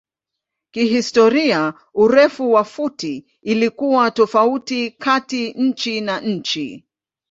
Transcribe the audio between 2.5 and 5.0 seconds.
wa futi ilikuwa tofauti